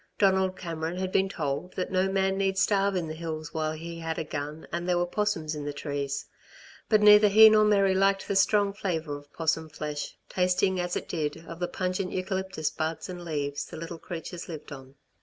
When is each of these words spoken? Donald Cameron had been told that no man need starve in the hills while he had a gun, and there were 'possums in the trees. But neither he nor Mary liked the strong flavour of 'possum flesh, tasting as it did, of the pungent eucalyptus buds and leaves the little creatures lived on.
Donald 0.17 0.57
Cameron 0.57 0.97
had 0.97 1.11
been 1.11 1.29
told 1.29 1.73
that 1.73 1.91
no 1.91 2.11
man 2.11 2.35
need 2.35 2.57
starve 2.57 2.95
in 2.95 3.07
the 3.07 3.13
hills 3.13 3.53
while 3.53 3.73
he 3.73 3.99
had 3.99 4.17
a 4.17 4.23
gun, 4.23 4.67
and 4.71 4.89
there 4.89 4.97
were 4.97 5.05
'possums 5.05 5.53
in 5.53 5.63
the 5.63 5.71
trees. 5.73 6.25
But 6.89 7.01
neither 7.03 7.27
he 7.27 7.51
nor 7.51 7.63
Mary 7.65 7.93
liked 7.93 8.27
the 8.27 8.35
strong 8.35 8.73
flavour 8.73 9.15
of 9.15 9.31
'possum 9.31 9.69
flesh, 9.69 10.17
tasting 10.27 10.79
as 10.79 10.95
it 10.95 11.07
did, 11.07 11.45
of 11.47 11.59
the 11.59 11.67
pungent 11.67 12.11
eucalyptus 12.13 12.71
buds 12.71 13.09
and 13.09 13.23
leaves 13.23 13.65
the 13.65 13.77
little 13.77 13.99
creatures 13.99 14.49
lived 14.49 14.71
on. 14.71 14.95